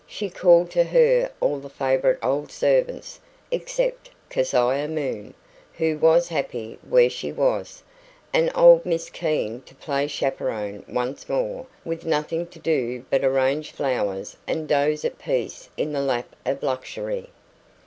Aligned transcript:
She 0.07 0.31
called 0.31 0.71
to 0.71 0.83
her 0.85 1.29
all 1.39 1.59
the 1.59 1.69
favourite 1.69 2.17
old 2.23 2.51
servants 2.51 3.19
except 3.51 4.09
Keziah 4.31 4.87
Moon, 4.87 5.35
who 5.77 5.95
was 5.99 6.29
happy 6.29 6.79
where 6.89 7.07
she 7.07 7.31
was 7.31 7.83
and 8.33 8.51
old 8.55 8.83
Miss 8.83 9.11
Keene 9.11 9.61
to 9.61 9.75
play 9.75 10.07
chaperon 10.07 10.83
once 10.89 11.29
more, 11.29 11.67
with 11.85 12.03
nothing 12.03 12.47
to 12.47 12.57
do 12.57 13.05
but 13.11 13.23
arrange 13.23 13.69
flowers 13.73 14.35
and 14.47 14.67
doze 14.67 15.05
at 15.05 15.19
peace 15.19 15.69
in 15.77 15.93
the 15.93 16.01
lap 16.01 16.35
of 16.47 16.63
luxury. 16.63 17.29